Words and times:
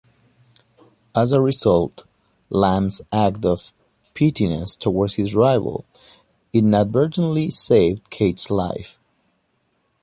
As 1.15 1.31
a 1.31 1.39
result, 1.39 2.05
Lamb's 2.49 3.03
act 3.13 3.45
of 3.45 3.71
pettiness 4.15 4.75
towards 4.75 5.13
his 5.13 5.35
rival 5.35 5.85
inadvertently 6.53 7.51
saved 7.51 8.09
Keith's 8.09 8.49
life. 8.49 8.97